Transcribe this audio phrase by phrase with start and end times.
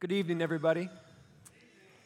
[0.00, 0.88] Good evening, everybody.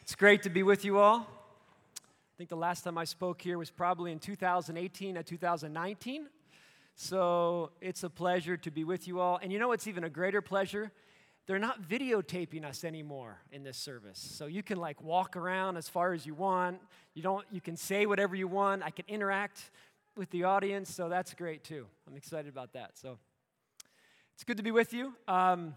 [0.02, 1.18] It's great to be with you all.
[1.20, 6.26] I think the last time I spoke here was probably in 2018 and 2019.
[6.96, 9.38] So it's a pleasure to be with you all.
[9.40, 10.90] And you know what's even a greater pleasure?
[11.46, 14.18] They're not videotaping us anymore in this service.
[14.18, 16.80] So you can like walk around as far as you want.
[17.14, 18.82] You don't you can say whatever you want.
[18.82, 19.70] I can interact
[20.16, 21.86] with the audience, so that's great too.
[22.08, 22.98] I'm excited about that.
[22.98, 23.18] So
[24.34, 25.14] it's good to be with you.
[25.28, 25.76] Um,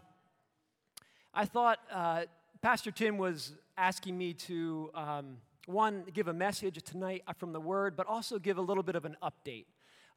[1.40, 2.24] I thought uh,
[2.64, 5.38] Pastor Tim was asking me to, um,
[5.68, 9.06] one, give a message tonight from the Word, but also give a little bit of
[9.06, 9.68] an update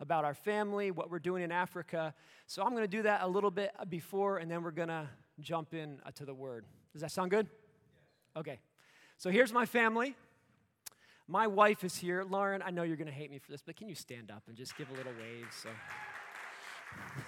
[0.00, 2.14] about our family, what we're doing in Africa.
[2.46, 5.10] So I'm going to do that a little bit before, and then we're going to
[5.40, 6.64] jump in uh, to the Word.
[6.94, 7.46] Does that sound good?
[8.34, 8.58] Okay.
[9.18, 10.14] So here's my family.
[11.28, 12.24] My wife is here.
[12.26, 14.44] Lauren, I know you're going to hate me for this, but can you stand up
[14.48, 15.48] and just give a little wave?
[15.62, 15.68] So.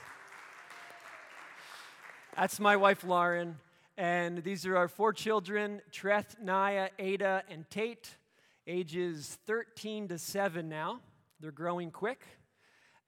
[2.37, 3.59] That's my wife, Lauren.
[3.99, 8.17] And these are our four children Treth, Naya, Ada, and Tate,
[8.67, 11.01] ages 13 to 7 now.
[11.41, 12.25] They're growing quick.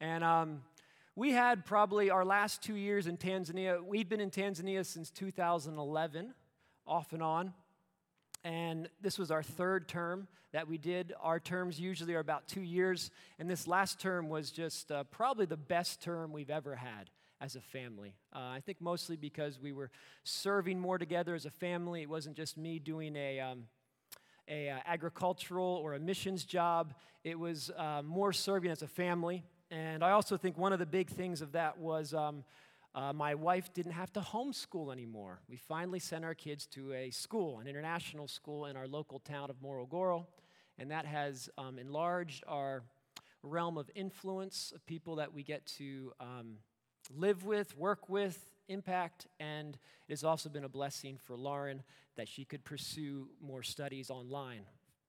[0.01, 0.63] And um,
[1.17, 3.83] we had probably our last two years in Tanzania.
[3.83, 6.35] We've been in Tanzania since 2011,
[6.87, 7.55] off and on.
[8.43, 11.15] And this was our third term that we did.
[11.23, 13.11] Our terms usually are about two years.
[13.39, 17.09] And this last term was just uh, probably the best term we've ever had
[17.41, 18.15] as a family.
[18.35, 19.91] Uh, I think mostly because we were
[20.25, 22.03] serving more together as a family.
[22.03, 23.65] It wasn't just me doing a, um,
[24.49, 26.95] a uh, agricultural or a missions job.
[27.23, 29.45] It was uh, more serving as a family.
[29.71, 32.45] And I also think one of the big things of that was um,
[32.95, 35.41] uh, my wife didn't have to homeschool anymore.
[35.49, 39.51] We finally sent our kids to a school, an international school in our local town
[39.51, 40.27] of Morogoro,
[40.79, 42.85] and that has um, enlarged our
[43.43, 46.55] realm of influence of people that we get to um,
[47.13, 48.39] live with, work with,
[48.69, 49.75] impact, and
[50.09, 51.83] it has also been a blessing for Lauren
[52.17, 54.63] that she could pursue more studies online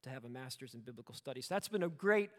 [0.03, 1.47] to have a master's in biblical studies.
[1.47, 2.29] That's been a great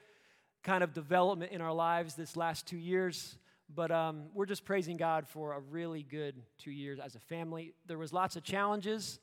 [0.62, 3.38] kind of development in our lives this last two years.
[3.74, 7.72] But um, we're just praising God for a really good two years as a family.
[7.86, 9.18] There was lots of challenges,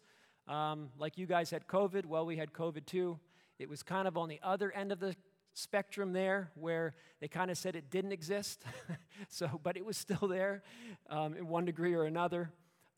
[0.48, 2.06] um, like you guys had COVID.
[2.06, 3.20] Well, we had COVID too.
[3.58, 5.16] It was kind of on the other end of the
[5.54, 8.64] spectrum there where they kind of said it didn't exist.
[9.30, 10.64] so, but it was still there
[11.10, 12.52] um, in one degree or another.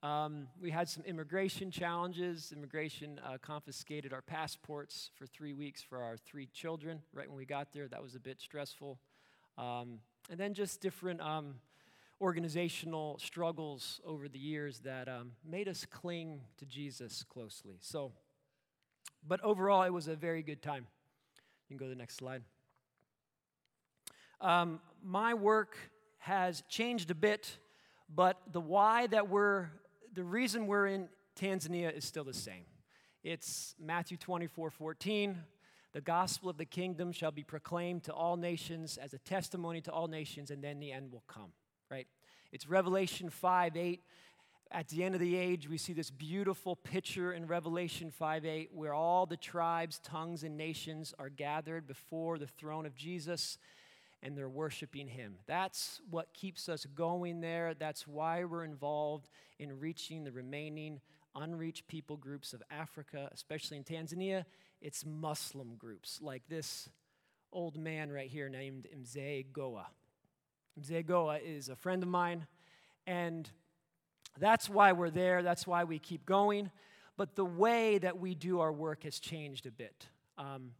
[0.03, 2.53] Um, we had some immigration challenges.
[2.55, 7.45] Immigration uh, confiscated our passports for three weeks for our three children right when we
[7.45, 7.87] got there.
[7.87, 8.99] That was a bit stressful.
[9.57, 9.99] Um,
[10.29, 11.55] and then just different um,
[12.21, 17.77] organizational struggles over the years that um, made us cling to Jesus closely.
[17.79, 18.11] So,
[19.27, 20.87] but overall, it was a very good time.
[21.67, 22.43] You can go to the next slide.
[24.39, 25.77] Um, my work
[26.19, 27.57] has changed a bit,
[28.13, 29.69] but the why that we're,
[30.13, 31.09] the reason we're in
[31.39, 32.65] Tanzania is still the same.
[33.23, 35.37] It's Matthew 24 14.
[35.93, 39.91] The gospel of the kingdom shall be proclaimed to all nations as a testimony to
[39.91, 41.51] all nations, and then the end will come,
[41.89, 42.05] right?
[42.51, 44.01] It's Revelation 5 8
[44.75, 48.71] at the end of the age, we see this beautiful picture in Revelation 5 8
[48.73, 53.57] where all the tribes, tongues, and nations are gathered before the throne of Jesus
[54.21, 55.35] and they're worshiping him.
[55.47, 57.73] That's what keeps us going there.
[57.73, 60.99] That's why we're involved in reaching the remaining
[61.35, 64.43] unreached people groups of Africa, especially in Tanzania.
[64.81, 66.89] It's Muslim groups like this
[67.53, 69.87] old man right here named Mzee Goa.
[70.77, 72.45] Mzee Goa is a friend of mine,
[73.07, 73.49] and
[74.39, 76.71] that's why we're there, that's why we keep going.
[77.17, 80.07] But the way that we do our work has changed a bit.
[80.37, 80.71] Um,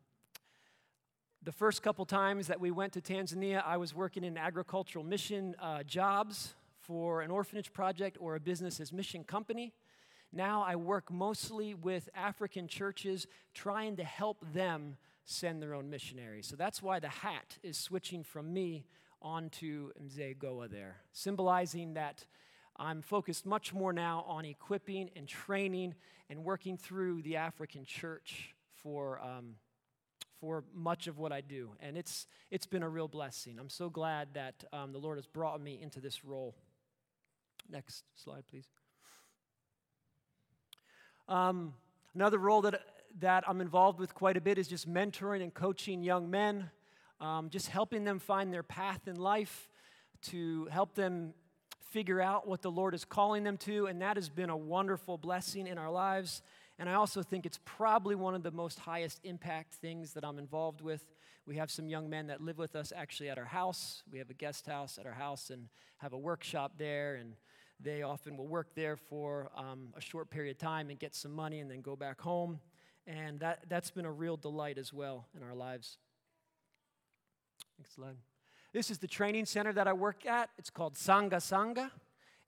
[1.44, 5.56] the first couple times that we went to Tanzania, I was working in agricultural mission
[5.62, 9.74] uh, jobs for an orphanage project or a business as mission company.
[10.34, 16.48] Now I work mostly with African churches trying to help them send their own missionaries.
[16.48, 18.86] So that's why the hat is switching from me
[19.22, 22.26] onto Mzee Goa there, symbolizing that
[22.78, 25.96] I'm focused much more now on equipping and training
[26.30, 29.56] and working through the African church for, um,
[30.42, 31.72] for much of what I do.
[31.80, 33.58] And it's, it's been a real blessing.
[33.60, 36.56] I'm so glad that um, the Lord has brought me into this role.
[37.70, 38.68] Next slide, please.
[41.28, 41.74] Um,
[42.14, 42.82] another role that,
[43.20, 46.70] that I'm involved with quite a bit is just mentoring and coaching young men,
[47.22, 49.70] um, just helping them find their path in life,
[50.24, 51.34] to help them
[51.96, 55.18] figure out what the Lord is calling them to, and that has been a wonderful
[55.18, 56.42] blessing in our lives.
[56.78, 60.38] And I also think it's probably one of the most highest impact things that I'm
[60.38, 61.06] involved with.
[61.46, 64.04] We have some young men that live with us actually at our house.
[64.12, 65.70] We have a guest house at our house and
[66.00, 67.38] have a workshop there, and
[67.80, 71.32] they often will work there for um, a short period of time and get some
[71.32, 72.60] money and then go back home.
[73.08, 75.98] And that, that's been a real delight as well in our lives.
[77.80, 78.18] Next slide.
[78.76, 80.50] This is the training center that I work at.
[80.58, 81.90] It's called Sanga Sanga,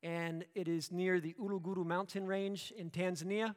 [0.04, 3.56] and it is near the Uluguru mountain range in Tanzania.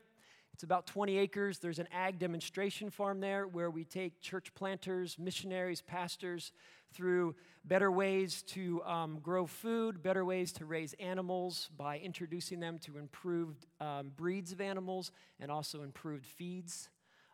[0.54, 1.58] It's about 20 acres.
[1.58, 6.52] There's an ag demonstration farm there where we take church planters, missionaries, pastors
[6.94, 7.34] through
[7.64, 12.98] better ways to um, grow food, better ways to raise animals by introducing them to
[12.98, 16.88] improved um, breeds of animals and also improved feeds.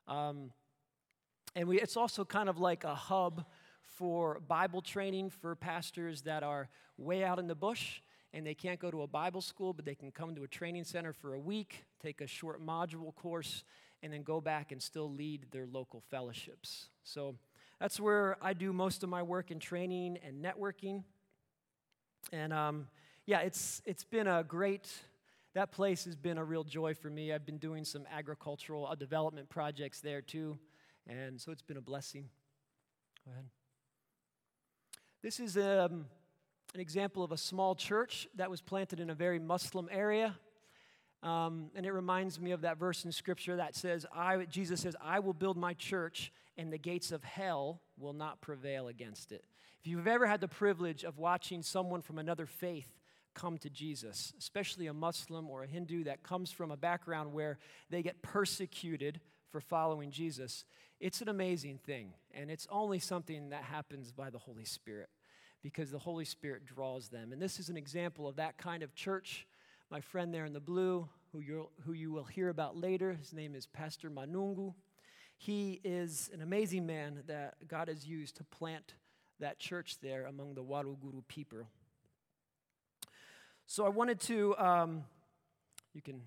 [0.09, 0.51] Um,
[1.55, 3.45] and we, it's also kind of like a hub
[3.97, 8.01] for Bible training for pastors that are way out in the bush
[8.33, 10.85] and they can't go to a Bible school, but they can come to a training
[10.85, 13.65] center for a week, take a short module course,
[14.03, 16.89] and then go back and still lead their local fellowships.
[17.03, 17.37] So
[17.81, 21.03] that's where I do most of my work in training and networking.
[22.31, 22.89] And um,
[23.25, 24.93] yeah, it's, it's been a great,
[25.55, 27.33] that place has been a real joy for me.
[27.33, 30.59] I've been doing some agricultural uh, development projects there too.
[31.07, 32.29] And so it's been a blessing.
[33.25, 33.47] Go ahead.
[35.23, 36.07] This is um,
[36.75, 40.37] an example of a small church that was planted in a very Muslim area.
[41.23, 44.95] Um, and it reminds me of that verse in Scripture that says, I, Jesus says,
[45.03, 49.43] I will build my church, and the gates of hell will not prevail against it.
[49.81, 53.01] If you've ever had the privilege of watching someone from another faith
[53.35, 57.59] come to Jesus, especially a Muslim or a Hindu that comes from a background where
[57.89, 59.21] they get persecuted
[59.51, 60.65] for following Jesus,
[61.01, 62.13] it's an amazing thing.
[62.37, 65.09] And it's only something that happens by the Holy Spirit
[65.63, 67.33] because the Holy Spirit draws them.
[67.33, 69.47] And this is an example of that kind of church.
[69.91, 73.33] My friend there in the blue, who, you who you will hear about later, his
[73.33, 74.75] name is Pastor Manungu.
[75.39, 78.95] He is an amazing man that God has used to plant
[79.41, 81.67] that church there among the Waruguru people.
[83.67, 85.05] So I wanted to, um,
[85.95, 86.23] you can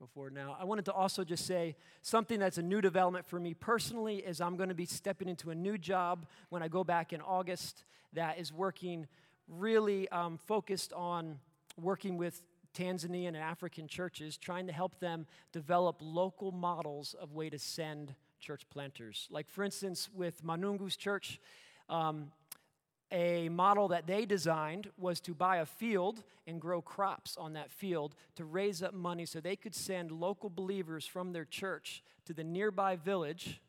[0.00, 0.56] go forward now.
[0.58, 4.40] I wanted to also just say something that's a new development for me personally is
[4.40, 7.84] I'm going to be stepping into a new job when I go back in August
[8.14, 9.06] that is working
[9.46, 11.38] really um, focused on
[11.76, 12.42] working with
[12.74, 18.14] Tanzanian and African churches, trying to help them develop local models of way to send
[18.40, 19.28] church planters.
[19.30, 21.38] Like, for instance, with Manungu's church,
[21.90, 22.32] um,
[23.12, 27.70] a model that they designed was to buy a field and grow crops on that
[27.70, 32.32] field to raise up money so they could send local believers from their church to
[32.32, 33.60] the nearby village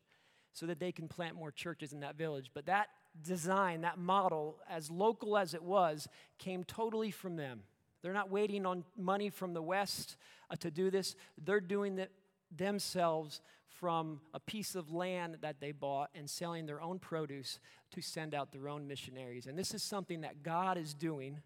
[0.54, 2.52] so that they can plant more churches in that village.
[2.54, 2.90] But that
[3.24, 6.08] design, that model, as local as it was,
[6.38, 7.62] came totally from them.
[8.02, 10.18] They're not waiting on money from the West
[10.50, 11.16] uh, to do this.
[11.38, 12.12] They're doing it
[12.56, 13.42] themselves
[13.82, 18.36] from a piece of land that they bought and selling their own produce to send
[18.36, 19.48] out their own missionaries.
[19.48, 21.40] And this is something that God is doing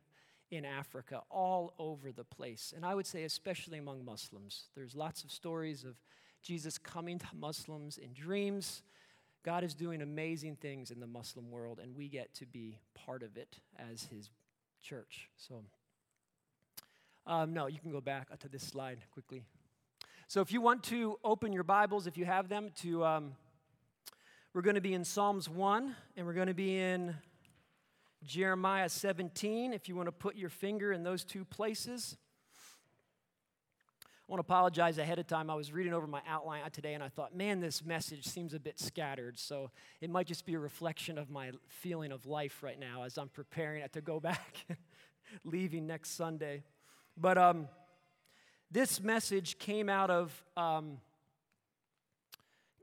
[0.52, 2.74] in Africa, all over the place.
[2.76, 4.66] And I would say, especially among Muslims.
[4.76, 5.96] There's lots of stories of
[6.44, 8.84] Jesus coming to Muslims in dreams.
[9.44, 13.24] God is doing amazing things in the Muslim world, and we get to be part
[13.24, 14.30] of it as his
[14.84, 15.30] church.
[15.38, 15.64] So,
[17.26, 19.46] um, no, you can go back to this slide quickly.
[20.28, 23.36] So, if you want to open your Bibles, if you have them, to um,
[24.56, 27.16] we're going to be in Psalms 1 and we're going to be in
[28.24, 29.72] Jeremiah 17.
[29.72, 32.18] If you want to put your finger in those two places,
[34.04, 35.52] I want to apologize ahead of time.
[35.52, 38.60] I was reading over my outline today and I thought, man, this message seems a
[38.60, 39.38] bit scattered.
[39.38, 39.70] So
[40.02, 43.30] it might just be a reflection of my feeling of life right now as I'm
[43.30, 44.66] preparing to go back,
[45.44, 46.64] leaving next Sunday.
[47.16, 47.68] But um,
[48.76, 50.98] this message came out of um,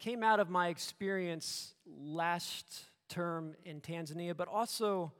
[0.01, 5.13] came out of my experience last term in Tanzania, but also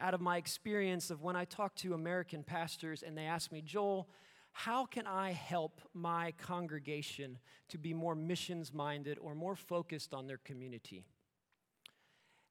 [0.00, 3.62] out of my experience of when I talk to American pastors and they ask me,
[3.62, 4.08] Joel,
[4.50, 10.26] how can I help my congregation to be more missions minded or more focused on
[10.26, 11.04] their community?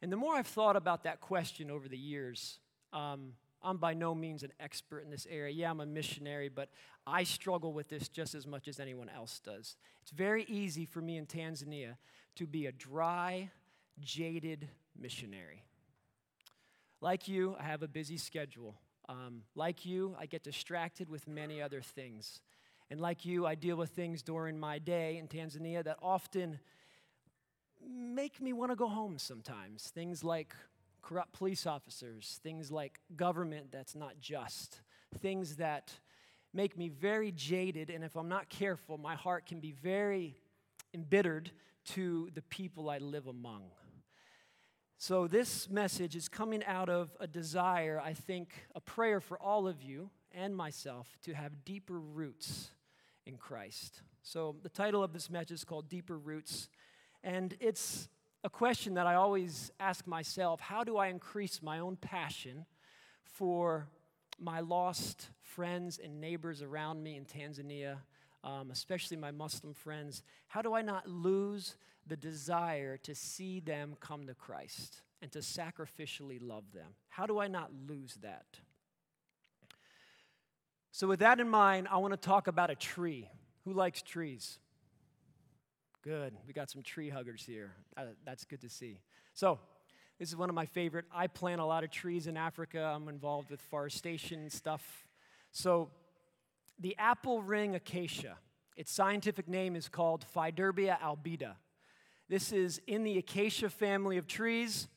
[0.02, 2.58] And the more I've thought about that question over the years,
[2.94, 3.34] um,
[3.64, 5.54] I'm by no means an expert in this area.
[5.54, 6.70] Yeah, I'm a missionary, but
[7.08, 9.76] I struggle with this just as much as anyone else does.
[10.02, 11.96] It's very easy for me in Tanzania
[12.36, 13.50] to be a dry,
[14.00, 15.64] jaded missionary.
[17.02, 18.76] Like you, I have a busy schedule.
[19.08, 22.42] Um, like you, I get distracted with many other things.
[22.90, 26.60] And like you, I deal with things during my day in Tanzania that often
[27.88, 29.90] make me want to go home sometimes.
[29.90, 30.56] Things like
[31.06, 34.82] corrupt police officers, things like government that's not just,
[35.20, 35.94] things that
[36.52, 40.36] make me very jaded, and if I'm not careful, my heart can be very
[40.94, 41.52] embittered
[41.84, 43.66] to the people I live among.
[44.98, 49.68] So, this message is coming out of a desire, I think, a prayer for all
[49.68, 52.72] of you, and myself to have deeper roots
[53.28, 54.02] in Christ.
[54.24, 56.70] So, the title of this message is called Deeper Roots.
[57.24, 58.08] And it's
[58.46, 62.68] a question that I always ask myself how do I increase my own passion
[63.24, 63.88] for
[64.40, 67.98] my lost friends and neighbors around me in Tanzania,
[68.44, 70.22] um, especially my Muslim friends?
[70.48, 71.76] How do I not lose
[72.06, 76.94] the desire to see them come to Christ and to sacrificially love them?
[77.10, 78.46] How do I not lose that?
[80.92, 83.28] So, with that in mind, I want to talk about a tree.
[83.64, 84.60] Who likes trees?
[86.06, 86.36] Good.
[86.46, 87.72] We got some tree huggers here.
[87.98, 89.00] Uh, that's good to see.
[89.34, 89.58] So,
[90.20, 91.06] this is one of my favorite.
[91.12, 92.94] I plant a lot of trees in Africa.
[92.96, 95.08] I'm involved with forestation stuff.
[95.52, 95.90] So,
[96.80, 98.38] the apple ring acacia,
[98.78, 101.56] its scientific name is called Faidherbia albida.
[102.30, 104.88] This is in the acacia family of trees.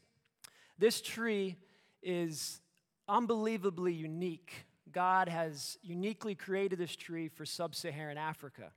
[0.76, 1.56] This tree
[2.02, 2.60] is
[3.08, 4.66] unbelievably unique.
[4.92, 8.72] God has uniquely created this tree for sub Saharan Africa.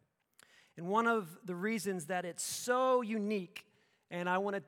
[0.82, 3.68] And one of the reasons that it's so unique,
[4.10, 4.64] and I want to,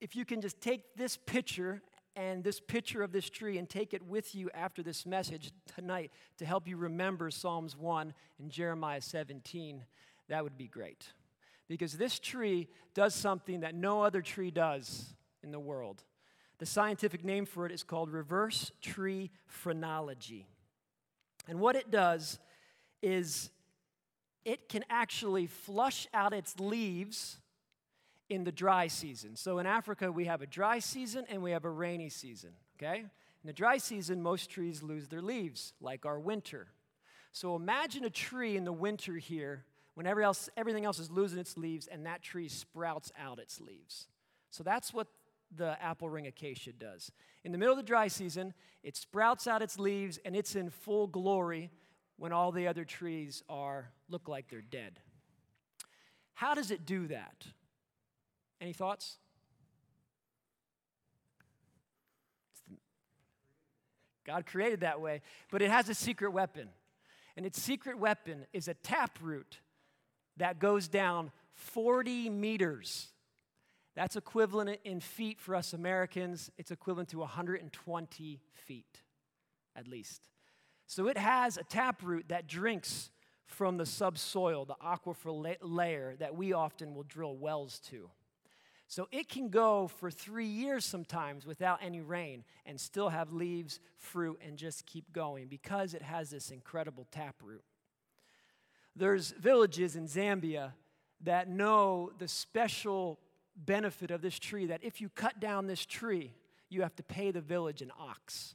[0.00, 1.82] if you can just take this picture
[2.16, 6.12] and this picture of this tree and take it with you after this message tonight
[6.38, 9.84] to help you remember Psalms 1 and Jeremiah 17,
[10.30, 11.12] that would be great.
[11.68, 16.04] Because this tree does something that no other tree does in the world.
[16.56, 19.30] The scientific name for it is called reverse tree
[19.62, 20.46] phenology.
[21.46, 22.38] And what it does
[23.02, 23.50] is
[24.44, 27.38] it can actually flush out its leaves
[28.28, 29.36] in the dry season.
[29.36, 33.00] So in Africa, we have a dry season and we have a rainy season, okay?
[33.00, 36.68] In the dry season, most trees lose their leaves, like our winter.
[37.32, 41.56] So imagine a tree in the winter here when else, everything else is losing its
[41.56, 44.08] leaves and that tree sprouts out its leaves.
[44.50, 45.08] So that's what
[45.54, 47.12] the apple ring acacia does.
[47.44, 50.70] In the middle of the dry season, it sprouts out its leaves and it's in
[50.70, 51.70] full glory
[52.16, 55.00] when all the other trees are look like they're dead.
[56.34, 57.44] How does it do that?
[58.60, 59.18] Any thoughts?
[64.24, 66.68] God created that way, but it has a secret weapon.
[67.36, 69.58] And its secret weapon is a taproot
[70.36, 73.08] that goes down 40 meters.
[73.96, 76.52] That's equivalent in feet for us Americans.
[76.56, 79.02] It's equivalent to 120 feet,
[79.74, 80.28] at least.
[80.86, 83.10] So it has a taproot that drinks
[83.46, 88.10] from the subsoil, the aquifer layer that we often will drill wells to.
[88.86, 93.80] So it can go for three years sometimes without any rain and still have leaves,
[93.96, 97.64] fruit, and just keep going because it has this incredible taproot.
[98.94, 100.72] There's villages in Zambia
[101.22, 103.18] that know the special
[103.56, 106.32] benefit of this tree that if you cut down this tree,
[106.68, 108.54] you have to pay the village an ox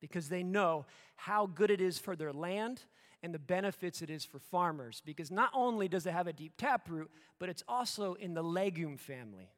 [0.00, 0.84] because they know
[1.16, 2.82] how good it is for their land
[3.22, 5.02] and the benefits it is for farmers.
[5.04, 8.96] Because not only does it have a deep taproot, but it's also in the legume
[8.96, 9.50] family.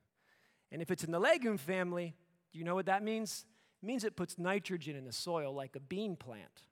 [0.71, 2.15] And if it's in the legume family,
[2.53, 3.45] do you know what that means?
[3.83, 6.63] It means it puts nitrogen in the soil like a bean plant.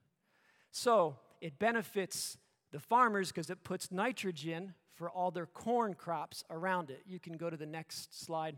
[0.70, 2.38] So it benefits
[2.72, 7.02] the farmers because it puts nitrogen for all their corn crops around it.
[7.06, 8.56] You can go to the next slide.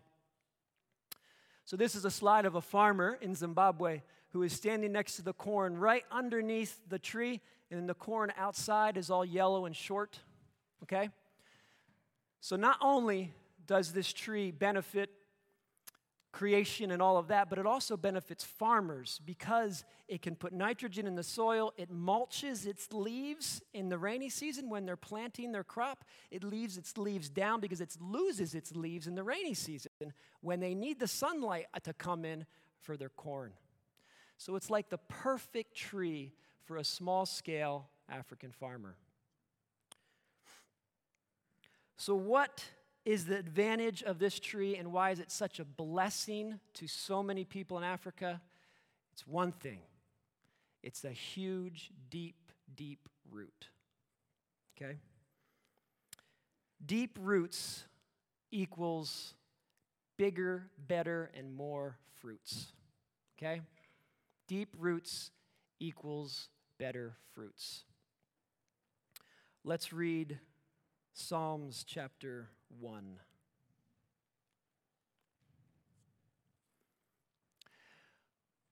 [1.64, 5.22] So, this is a slide of a farmer in Zimbabwe who is standing next to
[5.22, 7.40] the corn right underneath the tree,
[7.70, 10.20] and the corn outside is all yellow and short.
[10.82, 11.10] Okay?
[12.40, 13.32] So, not only
[13.66, 15.10] does this tree benefit
[16.32, 21.06] creation and all of that, but it also benefits farmers because it can put nitrogen
[21.06, 21.72] in the soil.
[21.76, 26.04] It mulches its leaves in the rainy season when they're planting their crop.
[26.30, 29.90] It leaves its leaves down because it loses its leaves in the rainy season
[30.40, 32.46] when they need the sunlight to come in
[32.80, 33.52] for their corn.
[34.36, 36.32] So it's like the perfect tree
[36.68, 38.94] for a small scale African farmer.
[41.96, 42.62] So, what
[43.06, 47.22] is the advantage of this tree and why is it such a blessing to so
[47.22, 48.42] many people in Africa?
[49.14, 49.80] It's one thing
[50.82, 53.68] it's a huge, deep, deep root.
[54.76, 54.98] Okay?
[56.84, 57.84] Deep roots
[58.50, 59.32] equals
[60.18, 62.72] bigger, better, and more fruits.
[63.38, 63.62] Okay?
[64.46, 65.30] Deep roots
[65.80, 67.82] equals better fruits.
[69.64, 70.38] Let's read
[71.12, 73.18] Psalms chapter 1.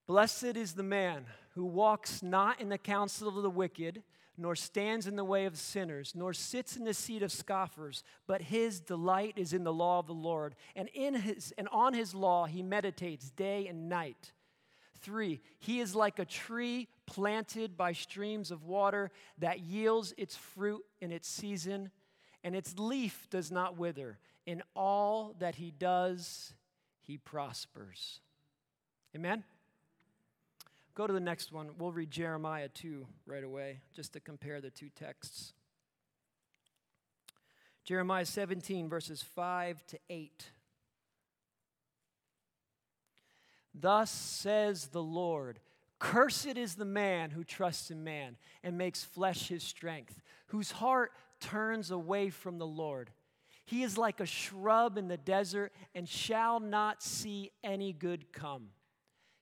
[0.07, 4.03] Blessed is the man who walks not in the counsel of the wicked,
[4.37, 8.43] nor stands in the way of sinners, nor sits in the seat of scoffers, but
[8.43, 12.15] his delight is in the law of the Lord, and in his and on his
[12.15, 14.31] law he meditates day and night.
[15.01, 20.83] Three, he is like a tree planted by streams of water that yields its fruit
[21.01, 21.91] in its season,
[22.43, 24.19] and its leaf does not wither.
[24.45, 26.53] In all that he does,
[27.01, 28.21] he prospers.
[29.15, 29.43] Amen?
[30.95, 31.69] Go to the next one.
[31.77, 35.53] We'll read Jeremiah 2 right away, just to compare the two texts.
[37.83, 40.49] Jeremiah 17, verses 5 to 8.
[43.79, 45.59] Thus says the Lord
[45.99, 51.11] Cursed is the man who trusts in man and makes flesh his strength, whose heart
[51.39, 53.09] turns away from the Lord.
[53.65, 58.69] He is like a shrub in the desert and shall not see any good come.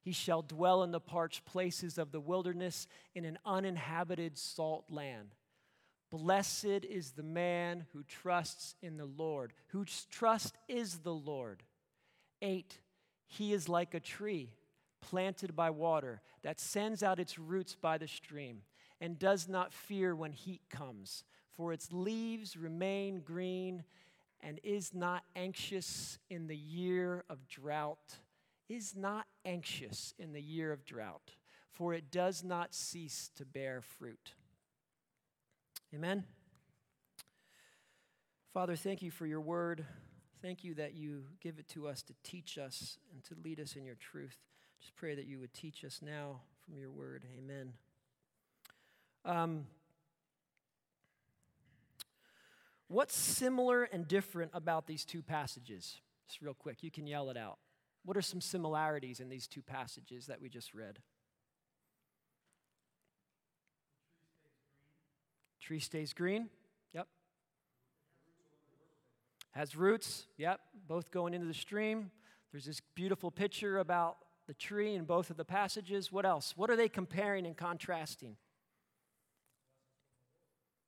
[0.01, 5.36] He shall dwell in the parched places of the wilderness in an uninhabited salt land.
[6.10, 11.63] Blessed is the man who trusts in the Lord, whose trust is the Lord.
[12.42, 12.80] Eight,
[13.27, 14.51] he is like a tree
[15.01, 18.62] planted by water that sends out its roots by the stream
[19.01, 23.84] and does not fear when heat comes, for its leaves remain green
[24.41, 28.20] and is not anxious in the year of drought.
[28.67, 31.36] Is not anxious in the year of drought,
[31.72, 34.34] for it does not cease to bear fruit.
[35.94, 36.24] Amen.
[38.53, 39.86] Father, thank you for your word.
[40.46, 43.75] Thank you that you give it to us to teach us and to lead us
[43.75, 44.38] in your truth.
[44.80, 47.24] Just pray that you would teach us now from your word.
[47.36, 47.74] Amen.
[49.25, 49.66] Um,
[52.90, 56.00] what's similar and different about these two passages?
[56.28, 57.58] Just real quick, you can yell it out.
[58.04, 61.00] What are some similarities in these two passages that we just read?
[65.60, 66.50] Tree stays green.
[69.56, 72.12] Has roots, yep, both going into the stream.
[72.52, 76.12] There's this beautiful picture about the tree in both of the passages.
[76.12, 76.54] What else?
[76.58, 78.36] What are they comparing and contrasting?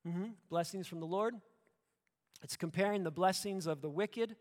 [0.06, 0.26] Mm-hmm.
[0.50, 1.34] Blessings from the Lord.
[2.42, 4.36] It's comparing the blessings of the wicked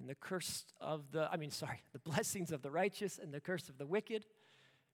[0.00, 3.40] and the curse of the, I mean, sorry, the blessings of the righteous and the
[3.40, 4.24] curse of the wicked.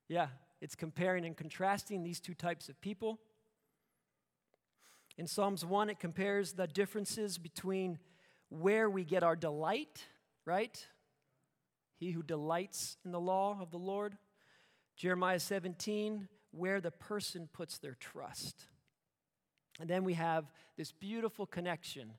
[0.07, 0.29] Yeah,
[0.61, 3.20] it's comparing and contrasting these two types of people.
[5.16, 7.99] In Psalms 1, it compares the differences between
[8.50, 10.04] where we get our delight,
[10.44, 10.86] right?
[11.96, 14.16] He who delights in the law of the Lord.
[14.96, 18.66] Jeremiah 17, where the person puts their trust.
[19.80, 20.44] And then we have
[20.76, 22.12] this beautiful connection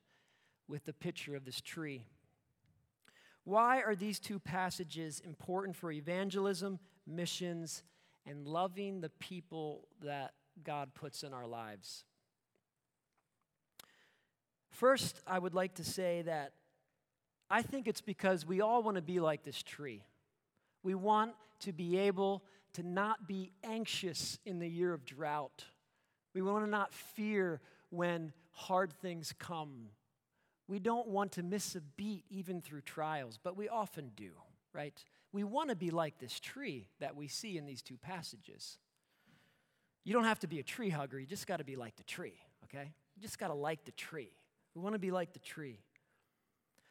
[0.67, 2.05] with the picture of this tree.
[3.43, 7.83] Why are these two passages important for evangelism, missions,
[8.25, 12.05] and loving the people that God puts in our lives?
[14.71, 16.53] First, I would like to say that
[17.49, 20.03] I think it's because we all want to be like this tree.
[20.84, 25.65] We want to be able to not be anxious in the year of drought.
[26.34, 29.89] We want to not fear when hard things come.
[30.67, 34.31] We don't want to miss a beat even through trials, but we often do,
[34.73, 34.97] right?
[35.34, 38.77] We want to be like this tree that we see in these two passages.
[40.05, 42.03] You don't have to be a tree hugger, you just got to be like the
[42.03, 42.93] tree, okay?
[43.17, 44.31] You just got to like the tree.
[44.75, 45.79] We want to be like the tree.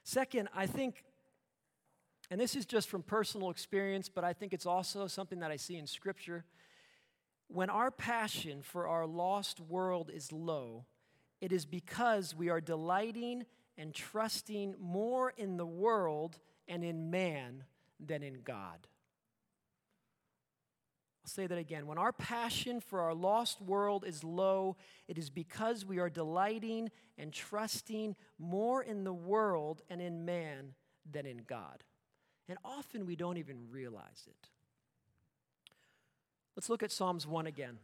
[0.03, 1.05] Second, I think,
[2.31, 5.57] and this is just from personal experience, but I think it's also something that I
[5.57, 6.45] see in Scripture.
[7.49, 10.85] When our passion for our lost world is low,
[11.41, 13.47] it is because we are delighting
[13.79, 16.39] and trusting more in the world
[16.69, 17.65] and in man
[17.99, 18.87] than in God.
[21.23, 21.87] I'll say that again.
[21.87, 26.91] When our passion for our lost world is low, it is because we are delighting
[27.19, 30.75] and trusting more in the world and in man
[31.11, 31.85] than in God.
[32.49, 34.49] And often we don't even realize it.
[36.57, 37.79] Let's look at Psalms 1 again.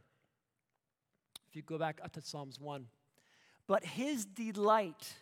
[1.49, 2.87] If you go back up to Psalms 1.
[3.66, 5.14] But his delight,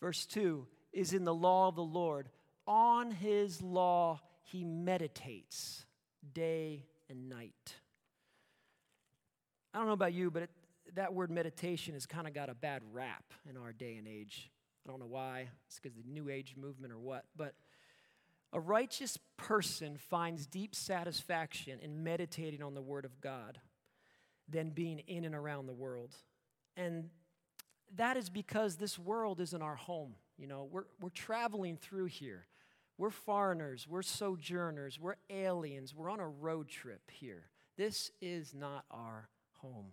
[0.00, 2.30] verse 2, is in the law of the Lord.
[2.66, 5.84] On his law he meditates
[6.32, 7.74] day and night.
[9.72, 10.50] I don't know about you, but it,
[10.94, 14.50] that word meditation has kind of got a bad rap in our day and age.
[14.86, 15.48] I don't know why.
[15.66, 17.24] It's because the New Age movement or what.
[17.36, 17.54] But
[18.52, 23.58] a righteous person finds deep satisfaction in meditating on the Word of God
[24.48, 26.14] than being in and around the world.
[26.76, 27.08] And
[27.96, 30.14] that is because this world isn't our home.
[30.36, 32.44] You know, we're, we're traveling through here.
[32.96, 37.46] We're foreigners, we're sojourners, we're aliens, we're on a road trip here.
[37.76, 39.86] This is not our home.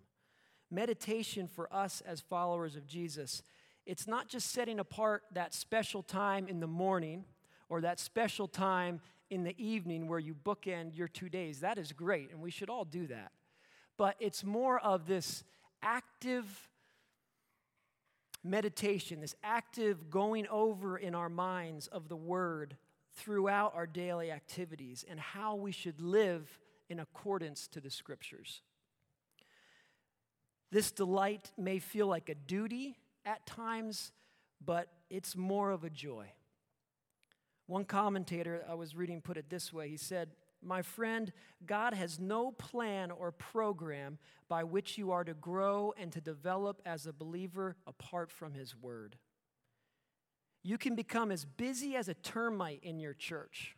[0.70, 3.42] Meditation for us as followers of Jesus,
[3.88, 7.26] it's not just setting apart that special time in the morning
[7.70, 11.62] or that special time in the evening where you bookend your two days.
[11.62, 13.32] That is great, and we should all do that.
[13.98, 15.44] But it's more of this
[15.82, 16.70] active
[18.44, 22.78] meditation, this active going over in our minds of the Word
[23.15, 28.62] throughout our daily activities and how we should live in accordance to the Scriptures.
[30.71, 34.12] This delight may feel like a duty at times,
[34.63, 36.32] but it's more of a joy.
[37.67, 40.30] One commentator I was reading put it this way He said,
[40.62, 41.32] My friend,
[41.65, 44.17] God has no plan or program
[44.50, 48.76] by which you are to grow and to develop as a believer apart from His
[48.76, 49.17] Word.
[50.63, 53.76] You can become as busy as a termite in your church.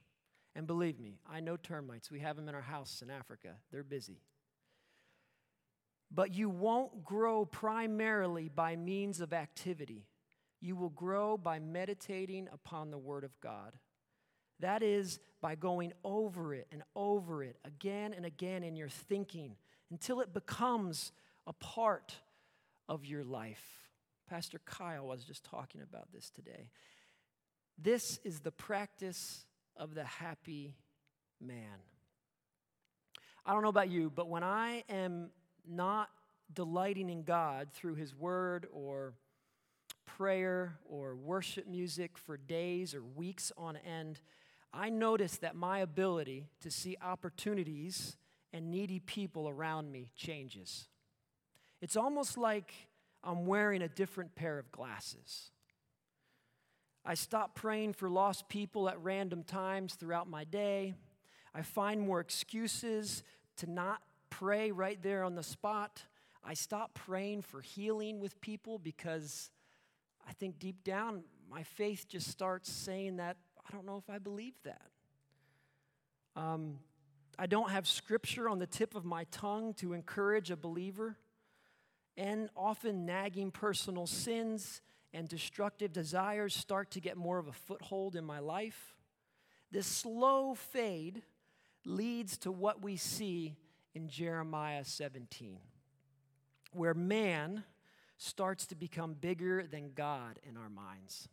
[0.56, 2.12] And believe me, I know termites.
[2.12, 3.56] We have them in our house in Africa.
[3.72, 4.22] They're busy.
[6.12, 10.06] But you won't grow primarily by means of activity.
[10.62, 13.74] You will grow by meditating upon the Word of God.
[14.60, 19.56] That is by going over it and over it again and again in your thinking
[19.90, 21.12] until it becomes
[21.48, 22.16] a part
[22.88, 23.83] of your life.
[24.30, 26.70] Pastor Kyle was just talking about this today.
[27.78, 30.76] This is the practice of the happy
[31.42, 31.82] man.
[33.46, 35.30] I don't know about you, but when I am
[35.68, 36.10] not
[36.54, 39.14] delighting in God through His Word or
[40.06, 44.22] prayer or worship music for days or weeks on end,
[44.74, 48.18] I notice that my ability to see opportunities
[48.52, 50.88] and needy people around me changes.
[51.82, 52.74] It's almost like
[53.24, 55.52] I'm wearing a different pair of glasses.
[57.06, 60.94] I stop praying for lost people at random times throughout my day.
[61.54, 63.24] I find more excuses
[63.58, 66.04] to not pray right there on the spot.
[66.44, 69.52] I stop praying for healing with people because
[70.28, 74.18] I think deep down my faith just starts saying that I don't know if I
[74.18, 74.90] believe that.
[76.36, 76.80] Um,
[77.38, 81.18] I don't have scripture on the tip of my tongue to encourage a believer.
[82.16, 84.82] And often nagging personal sins
[85.14, 88.96] and destructive desires start to get more of a foothold in my life.
[89.72, 91.24] This slow fade
[91.86, 93.56] leads to what we see
[93.96, 95.60] in Jeremiah 17,
[96.72, 97.64] where man
[98.18, 101.28] starts to become bigger than God in our minds.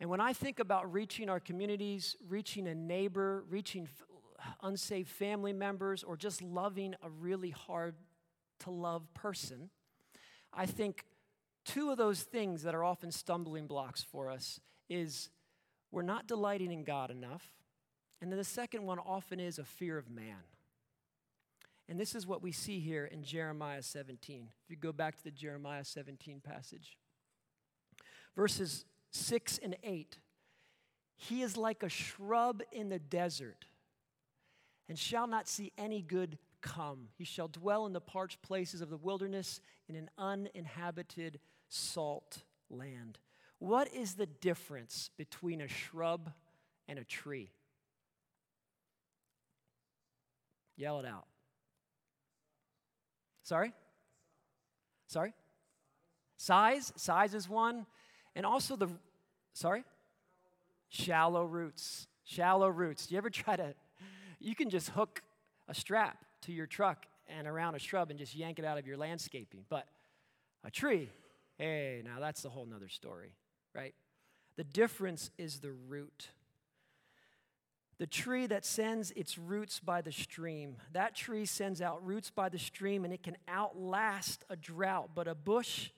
[0.00, 3.88] And when I think about reaching our communities, reaching a neighbor, reaching
[4.62, 7.94] unsaved family members, or just loving a really hard
[8.60, 9.70] to love person,
[10.52, 11.04] I think
[11.64, 15.30] two of those things that are often stumbling blocks for us is
[15.90, 17.44] we're not delighting in God enough.
[18.20, 20.44] And then the second one often is a fear of man.
[21.88, 24.48] And this is what we see here in Jeremiah 17.
[24.64, 26.96] If you go back to the Jeremiah 17 passage,
[28.34, 30.18] verses 6 and 8.
[31.16, 33.64] He is like a shrub in the desert
[34.88, 37.08] and shall not see any good come.
[37.16, 43.18] He shall dwell in the parched places of the wilderness in an uninhabited salt land.
[43.58, 46.30] What is the difference between a shrub
[46.88, 47.52] and a tree?
[50.76, 51.26] Yell it out.
[53.42, 53.72] Sorry?
[55.06, 55.32] Sorry?
[56.36, 56.92] Size?
[56.96, 57.86] Size is one.
[58.34, 58.88] And also the,
[59.54, 59.84] sorry?
[60.88, 62.08] Shallow roots.
[62.24, 63.06] Shallow roots.
[63.06, 63.74] Do you ever try to,
[64.40, 65.22] you can just hook
[65.68, 68.86] a strap to your truck and around a shrub and just yank it out of
[68.86, 69.64] your landscaping.
[69.68, 69.86] But
[70.64, 71.10] a tree,
[71.58, 73.32] hey, now that's a whole nother story,
[73.74, 73.94] right?
[74.56, 76.28] The difference is the root.
[77.98, 82.48] The tree that sends its roots by the stream, that tree sends out roots by
[82.48, 85.10] the stream and it can outlast a drought.
[85.14, 85.90] But a bush,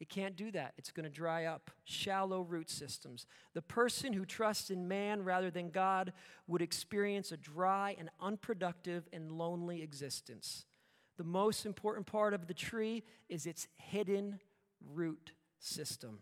[0.00, 0.72] it can't do that.
[0.78, 1.70] It's going to dry up.
[1.84, 3.26] Shallow root systems.
[3.52, 6.14] The person who trusts in man rather than God
[6.46, 10.64] would experience a dry and unproductive and lonely existence.
[11.18, 14.40] The most important part of the tree is its hidden
[14.94, 16.20] root system,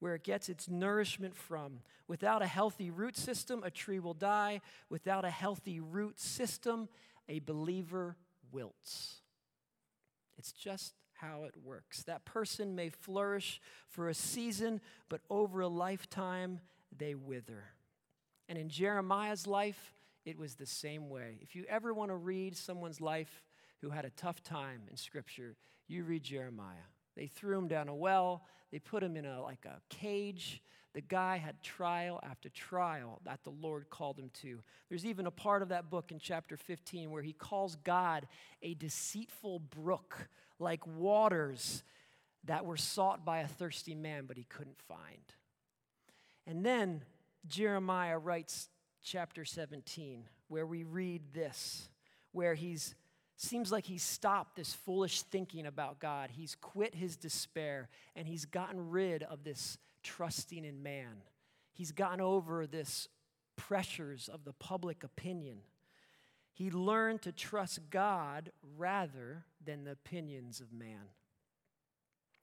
[0.00, 1.80] where it gets its nourishment from.
[2.08, 4.62] Without a healthy root system, a tree will die.
[4.88, 6.88] Without a healthy root system,
[7.28, 8.16] a believer
[8.50, 9.20] wilts.
[10.38, 12.02] It's just how it works.
[12.02, 16.60] That person may flourish for a season, but over a lifetime,
[16.96, 17.64] they wither.
[18.48, 21.38] And in Jeremiah's life, it was the same way.
[21.40, 23.42] If you ever want to read someone's life
[23.80, 25.56] who had a tough time in Scripture,
[25.88, 26.88] you read Jeremiah.
[27.16, 30.62] They threw him down a well, they put him in a, like a cage.
[30.94, 34.62] The guy had trial after trial that the Lord called him to.
[34.88, 38.26] There's even a part of that book in chapter 15 where he calls God
[38.62, 40.28] a deceitful brook
[40.62, 41.82] like waters
[42.44, 45.34] that were sought by a thirsty man, but he couldn't find.
[46.46, 47.02] And then
[47.46, 48.68] Jeremiah writes
[49.02, 51.88] chapter 17, where we read this,
[52.32, 52.94] where he's
[53.36, 56.30] seems like he's stopped this foolish thinking about God.
[56.30, 61.22] He's quit his despair and he's gotten rid of this trusting in man.
[61.72, 63.08] He's gotten over this
[63.56, 65.58] pressures of the public opinion.
[66.52, 71.08] He learned to trust God rather than the opinions of man.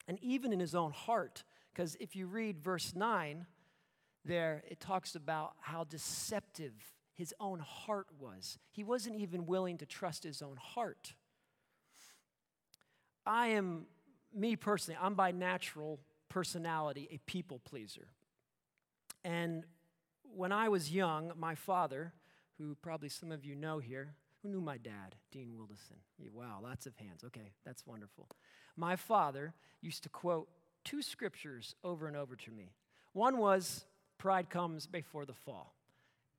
[0.08, 3.46] And even in his own heart, because if you read verse 9,
[4.24, 6.72] there it talks about how deceptive
[7.14, 8.58] his own heart was.
[8.70, 11.14] He wasn't even willing to trust his own heart.
[13.24, 13.86] I am,
[14.34, 18.08] me personally, I'm by natural personality a people pleaser.
[19.22, 19.64] And
[20.34, 22.12] when I was young, my father,
[22.60, 25.96] who probably some of you know here, who knew my dad, Dean Wilderson?
[26.32, 27.24] Wow, lots of hands.
[27.24, 28.28] Okay, that's wonderful.
[28.76, 30.48] My father used to quote
[30.84, 32.72] two scriptures over and over to me.
[33.12, 33.86] One was,
[34.18, 35.74] Pride comes before the fall.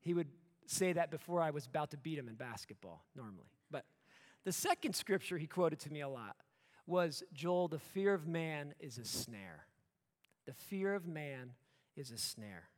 [0.00, 0.28] He would
[0.66, 3.50] say that before I was about to beat him in basketball, normally.
[3.70, 3.84] But
[4.44, 6.36] the second scripture he quoted to me a lot
[6.86, 9.66] was Joel, the fear of man is a snare.
[10.46, 11.50] The fear of man
[11.96, 12.68] is a snare.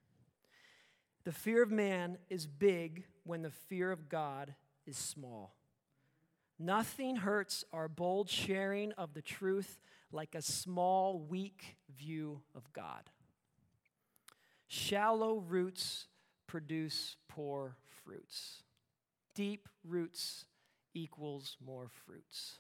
[1.25, 4.55] The fear of man is big when the fear of God
[4.87, 5.55] is small.
[6.59, 9.81] Nothing hurts our bold sharing of the truth
[10.13, 13.11] like a small, weak view of God.
[14.69, 16.07] Shallow roots
[16.47, 18.63] produce poor fruits.
[19.35, 20.45] Deep roots
[20.95, 22.59] equals more fruits.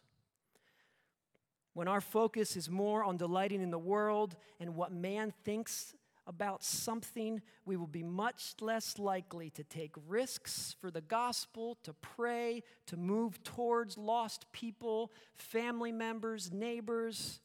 [1.72, 5.94] When our focus is more on delighting in the world and what man thinks
[6.26, 11.92] about something, we will be much less likely to take risks for the gospel, to
[11.94, 17.40] pray, to move towards lost people, family members, neighbors.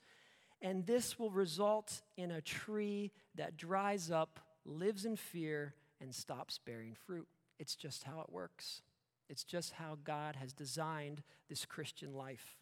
[0.62, 6.60] And this will result in a tree that dries up, lives in fear, and stops
[6.66, 7.28] bearing fruit.
[7.60, 8.82] It's just how it works.
[9.30, 12.56] It's just how God has designed this Christian life.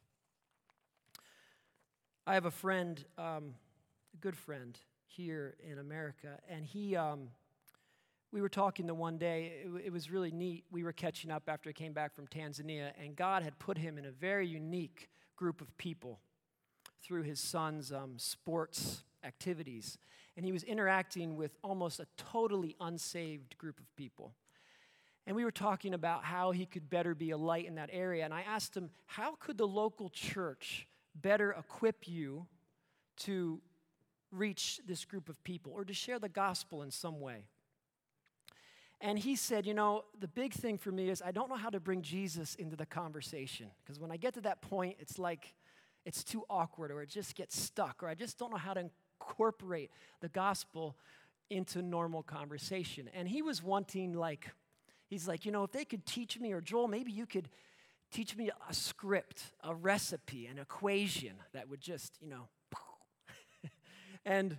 [2.26, 3.54] I have a friend, um,
[4.14, 4.78] a good friend
[5.08, 7.30] here in America, and he, um,
[8.32, 9.54] we were talking the one day.
[9.66, 10.66] It, it was really neat.
[10.72, 13.98] We were catching up after he came back from Tanzania, and God had put him
[13.98, 16.20] in a very unique group of people
[17.02, 19.98] through his son's um, sports activities.
[20.36, 24.34] And he was interacting with almost a totally unsaved group of people.
[25.26, 28.24] And we were talking about how he could better be a light in that area.
[28.24, 32.48] And I asked him, How could the local church better equip you
[33.18, 33.60] to
[34.32, 37.46] reach this group of people or to share the gospel in some way?
[39.00, 41.70] And he said, You know, the big thing for me is I don't know how
[41.70, 43.68] to bring Jesus into the conversation.
[43.84, 45.54] Because when I get to that point, it's like
[46.06, 48.90] it's too awkward or it just gets stuck or I just don't know how to
[49.20, 50.98] incorporate the gospel
[51.50, 53.10] into normal conversation.
[53.14, 54.50] And he was wanting, like,
[55.10, 57.50] He's like, you know, if they could teach me, or Joel, maybe you could
[58.12, 62.50] teach me a script, a recipe, an equation that would just, you know,
[64.28, 64.58] and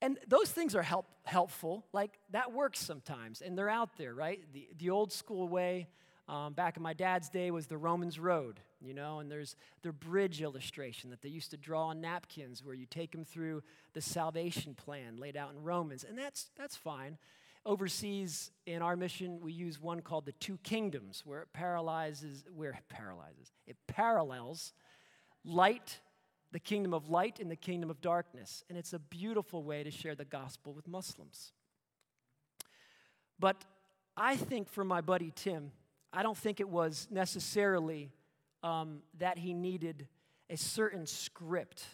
[0.00, 1.86] and those things are help, helpful.
[1.92, 4.40] Like that works sometimes, and they're out there, right?
[4.52, 5.88] The the old school way.
[6.28, 9.92] Um, back in my dad's day was the Romans Road, you know, and there's the
[9.92, 14.00] bridge illustration that they used to draw on napkins where you take them through the
[14.00, 17.18] salvation plan laid out in Romans, and that's that's fine.
[17.66, 22.70] Overseas, in our mission, we use one called the Two Kingdoms, where it paralyzes, where
[22.70, 24.72] it paralyzes, it parallels
[25.44, 26.00] light,
[26.52, 28.62] the kingdom of light, and the kingdom of darkness.
[28.68, 31.52] And it's a beautiful way to share the gospel with Muslims.
[33.38, 33.64] But
[34.16, 35.72] I think for my buddy Tim,
[36.12, 38.10] I don't think it was necessarily
[38.62, 40.06] um, that he needed
[40.50, 41.84] a certain script.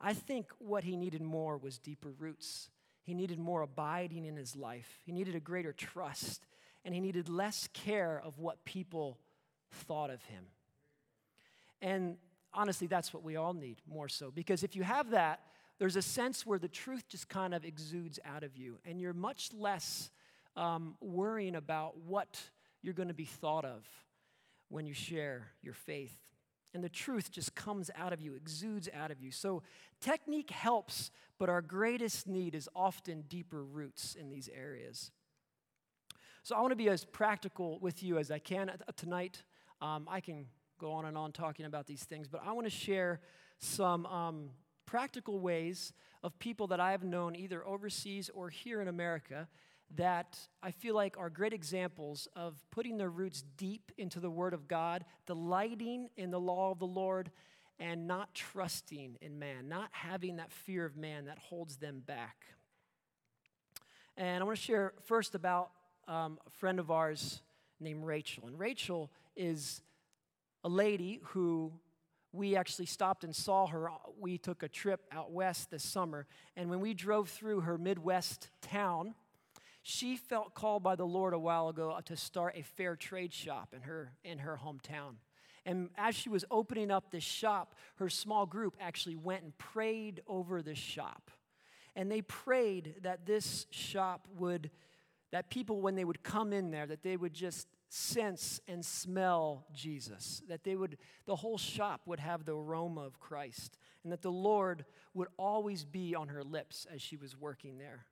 [0.00, 2.70] I think what he needed more was deeper roots.
[3.02, 5.00] He needed more abiding in his life.
[5.04, 6.46] He needed a greater trust.
[6.84, 9.18] And he needed less care of what people
[9.70, 10.44] thought of him.
[11.80, 12.16] And
[12.54, 14.30] honestly, that's what we all need more so.
[14.30, 15.40] Because if you have that,
[15.78, 18.78] there's a sense where the truth just kind of exudes out of you.
[18.84, 20.10] And you're much less
[20.56, 22.40] um, worrying about what
[22.82, 23.86] you're going to be thought of
[24.68, 26.16] when you share your faith
[26.74, 29.30] and the truth just comes out of you, exudes out of you.
[29.30, 29.62] So,
[30.00, 35.12] technique helps, but our greatest need is often deeper roots in these areas.
[36.42, 39.44] So, I want to be as practical with you as I can tonight.
[39.80, 40.46] Um, I can
[40.78, 43.20] go on and on talking about these things, but I want to share
[43.58, 44.50] some um,
[44.86, 49.48] practical ways of people that I have known either overseas or here in America
[49.96, 54.54] that I feel like are great examples of putting their roots deep into the Word
[54.54, 57.30] of God, delighting in the law of the Lord,
[57.78, 62.36] and not trusting in man, not having that fear of man that holds them back.
[64.16, 65.70] And I want to share first about
[66.06, 67.42] um, a friend of ours
[67.80, 68.46] named Rachel.
[68.46, 69.82] And Rachel is
[70.64, 71.72] a lady who
[72.32, 73.88] we actually stopped and saw her.
[74.18, 76.26] We took a trip out west this summer.
[76.56, 79.14] And when we drove through her Midwest town,
[79.82, 83.74] she felt called by the Lord a while ago to start a fair trade shop
[83.74, 85.16] in her, in her hometown.
[85.66, 90.22] And as she was opening up this shop, her small group actually went and prayed
[90.26, 91.30] over this shop.
[91.94, 94.70] And they prayed that this shop would,
[95.30, 99.66] that people, when they would come in there, that they would just sense and smell
[99.72, 104.20] Jesus, that they would, the whole shop would have the aroma of Christ, and that
[104.20, 108.06] the Lord would always be on her lips as she was working there.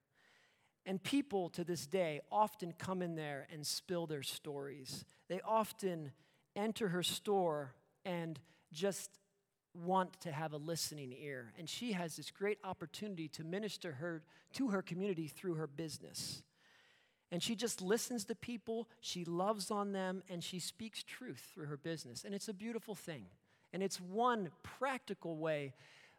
[0.87, 5.05] And people to this day often come in there and spill their stories.
[5.29, 6.12] They often
[6.55, 8.38] enter her store and
[8.73, 9.18] just
[9.75, 11.53] want to have a listening ear.
[11.59, 14.23] And she has this great opportunity to minister her
[14.55, 16.42] to her community through her business.
[17.33, 21.64] And she just listens to people, she loves on them, and she speaks truth through
[21.66, 22.25] her business.
[22.25, 23.25] And it's a beautiful thing.
[23.73, 25.73] And it's one practical way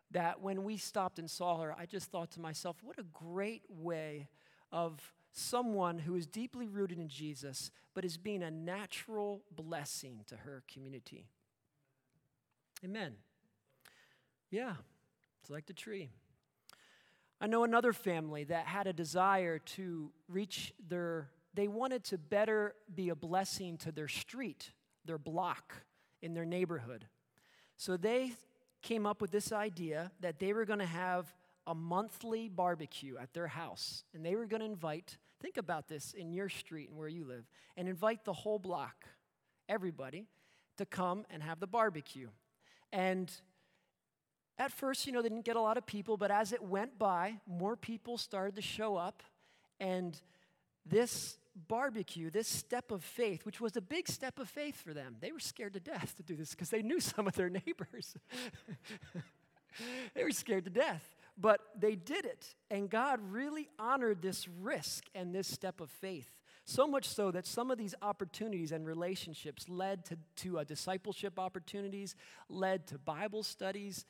[0.10, 3.62] that when we stopped and saw her, I just thought to myself, what a great
[3.69, 4.28] way
[4.71, 10.36] of someone who is deeply rooted in Jesus, but is being a natural blessing to
[10.36, 11.28] her community.
[12.84, 13.13] Amen.
[14.49, 14.73] Yeah,
[15.41, 16.10] it's like the tree.
[17.41, 22.74] I know another family that had a desire to reach their, they wanted to better
[22.93, 24.72] be a blessing to their street,
[25.06, 25.74] their block,
[26.22, 27.06] in their neighborhood.
[27.76, 28.32] So they
[28.82, 31.34] came up with this idea that they were going to have
[31.67, 34.04] a monthly barbecue at their house.
[34.13, 37.26] And they were going to invite, think about this in your street and where you
[37.26, 39.06] live, and invite the whole block,
[39.67, 40.28] everybody,
[40.78, 42.30] to come and have the barbecue.
[42.91, 43.32] And
[44.58, 47.00] at first, you know, they didn't get a lot of people, but as it went
[47.00, 49.24] by, more people started to show up.
[49.80, 50.20] And
[50.86, 51.38] this
[51.68, 55.32] barbecue, this step of faith, which was a big step of faith for them, they
[55.32, 58.16] were scared to death to do this because they knew some of their neighbors.
[60.13, 61.16] they were scared to death.
[61.36, 66.30] But they did it, and God really honored this risk and this step of faith.
[66.66, 71.39] So much so that some of these opportunities and relationships led to, to uh, discipleship
[71.39, 72.16] opportunities,
[72.50, 74.06] led to Bible studies,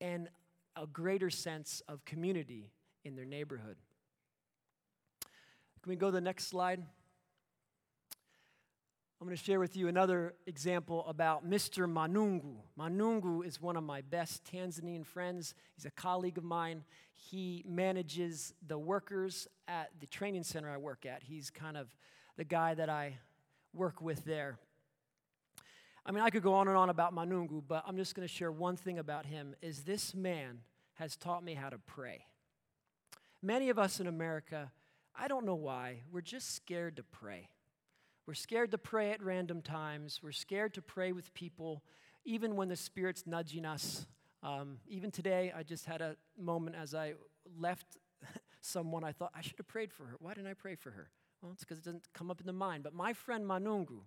[0.00, 0.28] and
[0.76, 2.70] a greater sense of community
[3.04, 3.76] in their neighborhood.
[5.82, 6.82] Can we go to the next slide?
[9.20, 11.92] I'm going to share with you another example about Mr.
[11.92, 12.54] Manungu.
[12.78, 15.54] Manungu is one of my best Tanzanian friends.
[15.74, 16.84] He's a colleague of mine.
[17.16, 21.24] He manages the workers at the training center I work at.
[21.24, 21.88] He's kind of
[22.36, 23.18] the guy that I
[23.74, 24.60] work with there.
[26.06, 28.32] I mean, I could go on and on about Manungu, but I'm just going to
[28.32, 30.60] share one thing about him is this man
[30.94, 32.26] has taught me how to pray.
[33.42, 34.72] Many of us in America,
[35.14, 37.48] I don't know why, we're just scared to pray.
[38.26, 40.20] We're scared to pray at random times.
[40.22, 41.82] We're scared to pray with people,
[42.24, 44.06] even when the Spirit's nudging us.
[44.42, 47.14] Um, even today, I just had a moment as I
[47.58, 47.96] left
[48.60, 50.16] someone, I thought, I should have prayed for her.
[50.18, 51.10] Why didn't I pray for her?
[51.40, 52.82] Well, it's because it doesn't come up in the mind.
[52.82, 54.00] But my friend Manungu,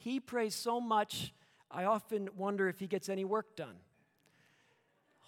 [0.00, 1.34] he prays so much,
[1.70, 3.76] I often wonder if he gets any work done.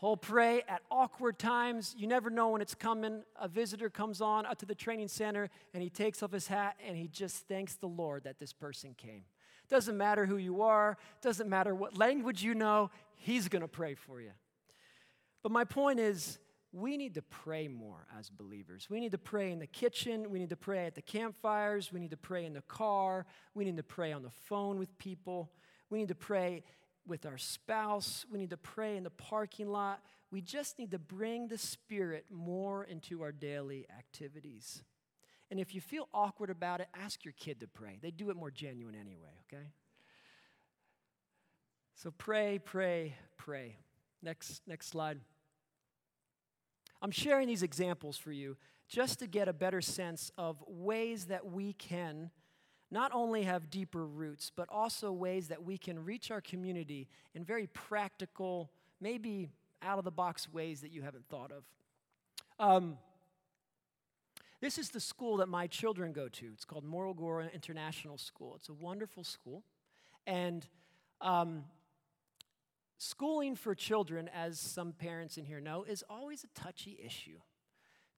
[0.00, 1.94] He'll pray at awkward times.
[1.96, 3.22] You never know when it's coming.
[3.38, 6.76] A visitor comes on up to the training center and he takes off his hat
[6.84, 9.24] and he just thanks the Lord that this person came.
[9.68, 13.94] Doesn't matter who you are, doesn't matter what language you know, he's going to pray
[13.94, 14.30] for you.
[15.42, 16.38] But my point is,
[16.72, 18.88] we need to pray more as believers.
[18.88, 20.30] We need to pray in the kitchen.
[20.30, 21.92] We need to pray at the campfires.
[21.92, 23.26] We need to pray in the car.
[23.54, 25.50] We need to pray on the phone with people.
[25.90, 26.64] We need to pray
[27.06, 28.24] with our spouse.
[28.30, 30.00] We need to pray in the parking lot.
[30.30, 34.82] We just need to bring the Spirit more into our daily activities.
[35.50, 37.98] And if you feel awkward about it, ask your kid to pray.
[38.00, 39.66] They do it more genuine anyway, okay?
[41.94, 43.76] So pray, pray, pray.
[44.22, 45.20] Next, next slide.
[47.02, 48.56] I'm sharing these examples for you
[48.88, 52.30] just to get a better sense of ways that we can
[52.92, 57.42] not only have deeper roots, but also ways that we can reach our community in
[57.42, 58.70] very practical,
[59.00, 59.50] maybe
[59.82, 61.64] out of the box ways that you haven't thought of.
[62.60, 62.98] Um,
[64.60, 66.46] this is the school that my children go to.
[66.52, 68.54] It's called Morogoro International School.
[68.54, 69.64] It's a wonderful school.
[70.24, 70.64] And
[71.20, 71.64] um,
[73.02, 77.38] schooling for children, as some parents in here know, is always a touchy issue.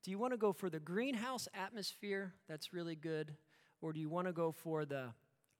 [0.02, 2.34] Do you want to go for the greenhouse atmosphere?
[2.48, 3.34] That's really good.
[3.80, 5.06] Or do you want to go for the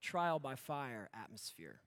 [0.03, 1.81] trial by fire atmosphere,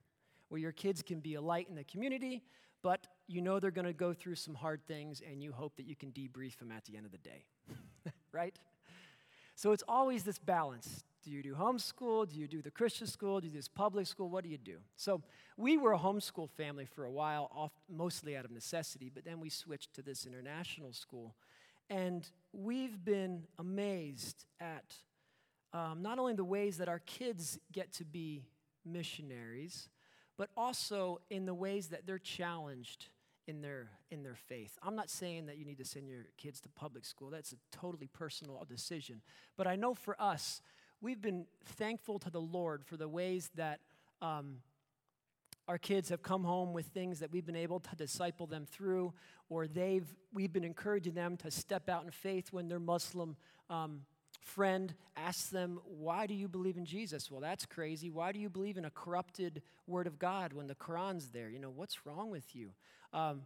[0.49, 2.41] where your kids can be a light in the community,
[2.81, 5.85] but you know they're going to go through some hard things and you hope that
[5.85, 7.45] you can debrief them at the end of the day,
[8.31, 8.57] right?
[9.55, 11.03] So it's always this balance.
[11.27, 12.29] Do you do homeschool?
[12.29, 13.41] Do you do the Christian school?
[13.41, 14.29] Do you do this public school?
[14.29, 14.77] What do you do?
[14.95, 15.21] So
[15.57, 19.41] we were a homeschool family for a while, off, mostly out of necessity, but then
[19.41, 21.35] we switched to this international school.
[21.89, 24.95] And we've been amazed at
[25.73, 28.45] um, not only the ways that our kids get to be
[28.85, 29.89] missionaries,
[30.37, 33.09] but also in the ways that they're challenged
[33.47, 34.77] in their in their faith.
[34.81, 37.29] I'm not saying that you need to send your kids to public school.
[37.29, 39.21] That's a totally personal decision.
[39.57, 40.61] But I know for us,
[41.01, 43.79] we've been thankful to the Lord for the ways that
[44.21, 44.57] um,
[45.67, 49.13] our kids have come home with things that we've been able to disciple them through,
[49.49, 53.35] or they've we've been encouraging them to step out in faith when their Muslim
[53.69, 54.01] um,
[54.41, 57.29] friend asks them, Why do you believe in Jesus?
[57.29, 58.09] Well, that's crazy.
[58.09, 61.49] Why do you believe in a corrupted word of God when the Quran's there?
[61.49, 62.71] You know, what's wrong with you?
[63.13, 63.41] Um,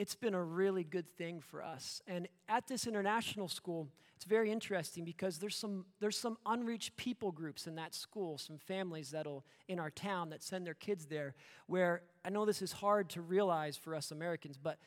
[0.00, 2.00] it's been a really good thing for us.
[2.06, 3.86] And at this international school,
[4.16, 8.56] it's very interesting because there's some, there's some unreached people groups in that school, some
[8.56, 11.34] families that'll in our town that send their kids there,
[11.66, 14.78] where I know this is hard to realize for us Americans, but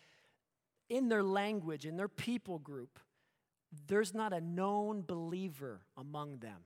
[0.89, 2.97] in their language, in their people group,
[3.85, 6.61] there's not a known believer among them.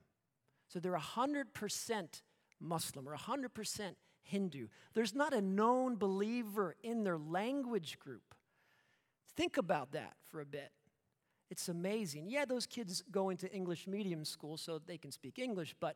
[0.70, 2.22] So they're 100%
[2.62, 3.96] Muslim or 100%
[4.28, 4.68] Hindu.
[4.94, 8.27] There's not a known believer in their language group.
[9.38, 10.72] Think about that for a bit.
[11.50, 12.30] It's amazing.
[12.30, 15.96] Yeah, those kids go into English medium school so they can speak English, but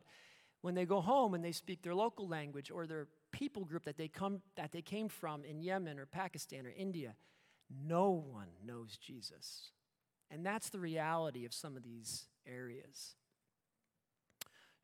[0.62, 3.96] when they go home and they speak their local language or their people group that
[3.98, 7.16] they come that they came from in Yemen or Pakistan or India,
[7.84, 9.72] no one knows Jesus.
[10.30, 13.16] And that's the reality of some of these areas.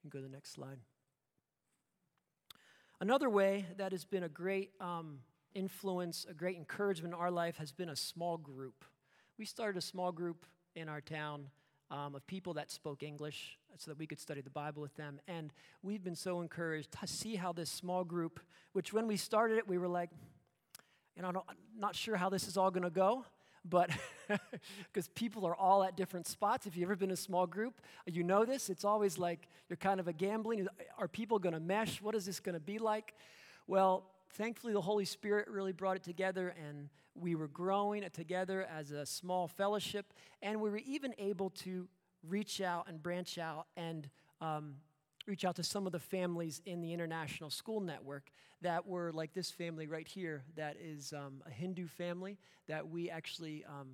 [0.02, 0.78] You can go to the next slide.
[3.00, 5.20] Another way that has been a great um,
[5.54, 8.84] influence, a great encouragement in our life has been a small group.
[9.38, 10.44] We started a small group
[10.74, 11.48] in our town
[11.90, 15.20] um, of people that spoke English so that we could study the Bible with them.
[15.26, 18.40] And we've been so encouraged to see how this small group,
[18.72, 20.10] which when we started it, we were like,
[21.16, 23.24] you know, I'm not sure how this is all going to go
[23.64, 23.90] but
[24.92, 26.66] because people are all at different spots.
[26.66, 28.70] If you've ever been in a small group, you know this.
[28.70, 30.66] It's always like you're kind of a gambling.
[30.98, 32.00] Are people going to mesh?
[32.00, 33.14] What is this going to be like?
[33.66, 38.66] Well, thankfully, the Holy Spirit really brought it together, and we were growing it together
[38.70, 40.12] as a small fellowship,
[40.42, 41.88] and we were even able to
[42.26, 44.08] reach out and branch out and
[44.40, 44.76] um,
[45.26, 49.32] reach out to some of the families in the International School Network that were like
[49.34, 53.90] this family right here, that is um, a Hindu family that we actually um,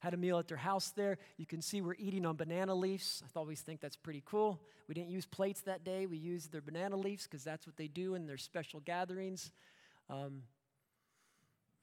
[0.00, 1.18] had a meal at their house there.
[1.36, 3.22] You can see we're eating on banana leaves.
[3.24, 4.60] I always think that's pretty cool.
[4.88, 7.86] We didn't use plates that day, we used their banana leaves because that's what they
[7.86, 9.52] do in their special gatherings.
[10.08, 10.42] Um,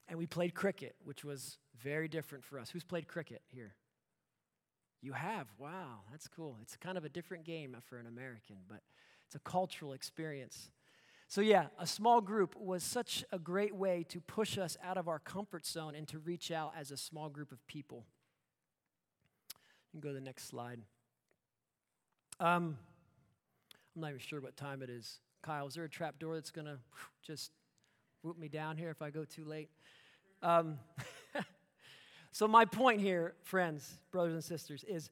[0.10, 2.70] and we played cricket, which was very different for us.
[2.70, 3.76] Who's played cricket here?
[5.02, 5.48] You have?
[5.60, 6.58] Wow, that's cool.
[6.62, 8.82] It's kind of a different game for an American, but
[9.26, 10.70] it's a cultural experience.
[11.28, 15.08] So, yeah, a small group was such a great way to push us out of
[15.08, 18.06] our comfort zone and to reach out as a small group of people.
[19.94, 20.80] You can go to the next slide.
[22.40, 22.78] Um,
[23.96, 25.20] I'm not even sure what time it is.
[25.42, 26.78] Kyle, is there a trap door that's going to
[27.24, 27.52] just
[28.22, 29.70] whoop me down here if I go too late?
[30.42, 30.80] Um,
[32.38, 35.10] So, my point here, friends, brothers and sisters, is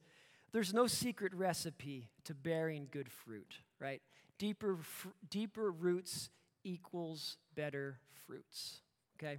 [0.52, 4.00] there's no secret recipe to bearing good fruit, right?
[4.38, 6.30] Deeper, fr- deeper roots
[6.64, 8.80] equals better fruits,
[9.18, 9.38] okay?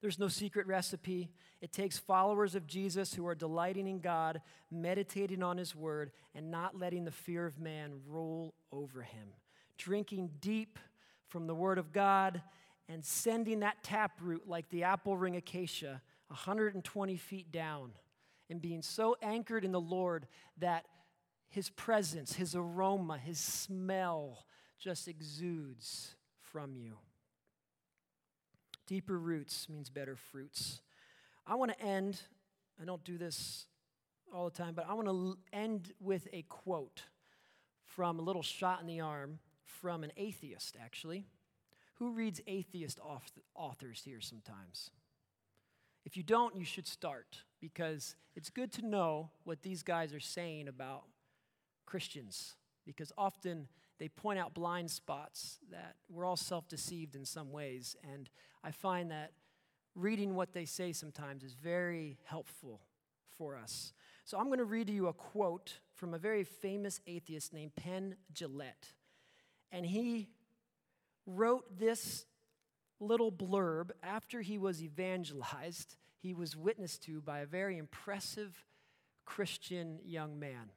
[0.00, 1.30] There's no secret recipe.
[1.60, 6.50] It takes followers of Jesus who are delighting in God, meditating on His Word, and
[6.50, 9.28] not letting the fear of man rule over him.
[9.78, 10.78] Drinking deep
[11.28, 12.42] from the Word of God
[12.88, 17.90] and sending that taproot like the apple ring acacia 120 feet down
[18.48, 20.26] and being so anchored in the Lord
[20.58, 20.84] that
[21.56, 24.44] his presence, his aroma, his smell
[24.78, 26.98] just exudes from you.
[28.86, 30.82] Deeper roots means better fruits.
[31.46, 32.20] I want to end,
[32.78, 33.64] I don't do this
[34.34, 37.04] all the time, but I want to end with a quote
[37.86, 41.24] from a little shot in the arm from an atheist, actually.
[41.94, 43.00] Who reads atheist
[43.54, 44.90] authors here sometimes?
[46.04, 50.20] If you don't, you should start because it's good to know what these guys are
[50.20, 51.04] saying about
[51.86, 53.68] Christians because often
[53.98, 57.96] they point out blind spots that we're all self deceived in some ways.
[58.12, 58.28] And
[58.62, 59.32] I find that
[59.94, 62.82] reading what they say sometimes is very helpful
[63.36, 63.92] for us.
[64.24, 67.74] So I'm going to read to you a quote from a very famous atheist named
[67.76, 68.94] Penn Jillette.
[69.72, 70.28] And he
[71.26, 72.26] wrote this
[73.00, 78.64] little blurb after he was evangelized, he was witnessed to by a very impressive
[79.24, 80.70] Christian young man.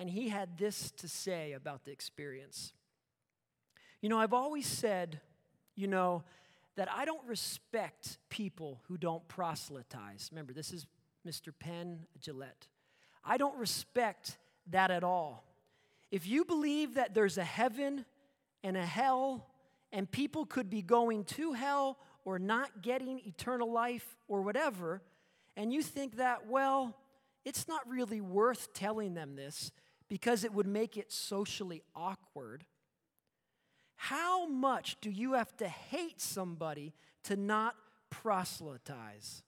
[0.00, 2.72] And he had this to say about the experience.
[4.00, 5.20] You know, I've always said,
[5.76, 6.24] you know,
[6.76, 10.30] that I don't respect people who don't proselytize.
[10.32, 10.86] Remember, this is
[11.28, 11.52] Mr.
[11.56, 12.68] Penn Jillette.
[13.22, 14.38] I don't respect
[14.70, 15.44] that at all.
[16.10, 18.06] If you believe that there's a heaven
[18.64, 19.48] and a hell,
[19.92, 25.02] and people could be going to hell or not getting eternal life or whatever,
[25.58, 26.96] and you think that, well,
[27.44, 29.70] it's not really worth telling them this
[30.10, 32.64] because it would make it socially awkward.
[33.94, 36.92] How much do you have to hate somebody
[37.24, 37.76] to not
[38.10, 39.44] proselytize?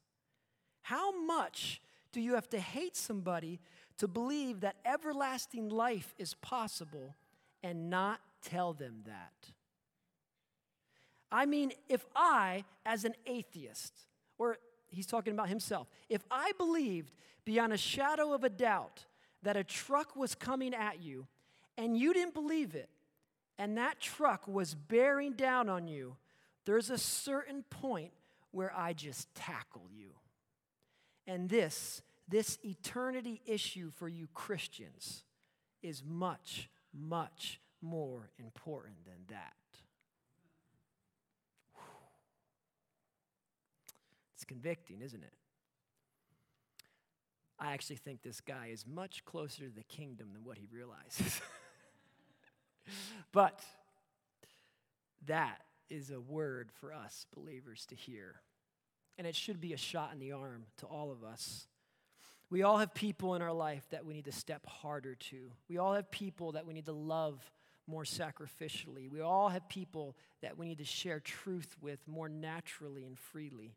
[0.82, 1.82] How much
[2.12, 3.58] do you have to hate somebody
[3.98, 7.16] to believe that everlasting life is possible
[7.62, 9.32] and not tell them that?
[11.32, 13.94] I mean, if I, as an atheist,
[14.38, 14.58] or
[14.90, 17.10] he's talking about himself, if I believed
[17.44, 19.06] beyond a shadow of a doubt
[19.43, 21.26] that a truck was coming at you
[21.76, 22.90] and you didn't believe it,
[23.59, 26.16] and that truck was bearing down on you,
[26.64, 28.12] there's a certain point
[28.51, 30.11] where I just tackle you.
[31.26, 35.24] And this, this eternity issue for you Christians
[35.82, 39.53] is much, much more important than that.
[44.34, 45.32] It's convicting, isn't it?
[47.62, 51.40] I actually think this guy is much closer to the kingdom than what he realizes.
[53.32, 53.62] but
[55.26, 58.40] that is a word for us believers to hear.
[59.16, 61.68] And it should be a shot in the arm to all of us.
[62.50, 65.52] We all have people in our life that we need to step harder to.
[65.68, 67.48] We all have people that we need to love
[67.86, 69.08] more sacrificially.
[69.08, 73.76] We all have people that we need to share truth with more naturally and freely.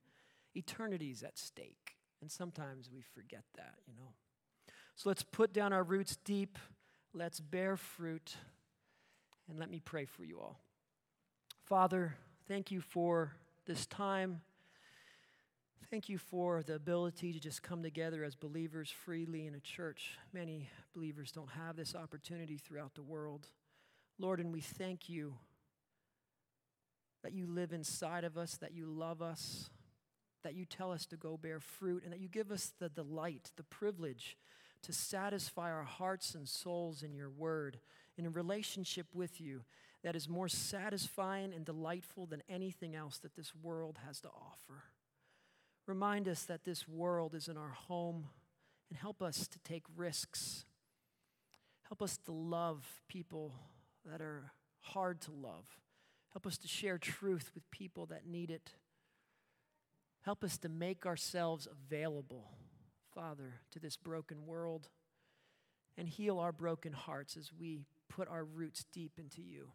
[0.56, 1.95] Eternity is at stake.
[2.26, 4.10] And sometimes we forget that, you know.
[4.96, 6.58] So let's put down our roots deep.
[7.14, 8.36] Let's bear fruit.
[9.48, 10.60] And let me pray for you all.
[11.66, 12.16] Father,
[12.48, 13.34] thank you for
[13.68, 14.42] this time.
[15.92, 20.18] Thank you for the ability to just come together as believers freely in a church.
[20.34, 23.50] Many believers don't have this opportunity throughout the world.
[24.18, 25.36] Lord, and we thank you
[27.22, 29.70] that you live inside of us, that you love us,
[30.46, 33.52] that you tell us to go bear fruit, and that you give us the delight,
[33.58, 34.38] the privilege
[34.84, 37.80] to satisfy our hearts and souls in your word,
[38.18, 39.64] in a relationship with you
[40.04, 44.84] that is more satisfying and delightful than anything else that this world has to offer.
[45.88, 48.28] Remind us that this world is in our home
[48.90, 50.66] and help us to take risks.
[51.88, 53.52] Help us to love people
[54.06, 55.66] that are hard to love.
[56.34, 58.74] Help us to share truth with people that need it.
[60.26, 62.50] Help us to make ourselves available,
[63.14, 64.90] Father, to this broken world
[66.00, 69.68] and heal our broken hearts as we put our roots deep into you.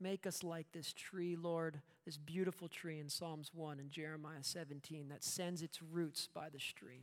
[0.00, 5.08] Make us like this tree, Lord, this beautiful tree in Psalms 1 and Jeremiah 17
[5.10, 7.02] that sends its roots by the stream.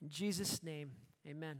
[0.00, 0.92] In Jesus' name,
[1.28, 1.58] amen.